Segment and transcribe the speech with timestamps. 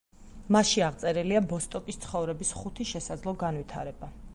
[0.55, 4.17] მასში აღწერილია ბოსტოკის ცხოვრების ხუთი შესაძლო განვითარება.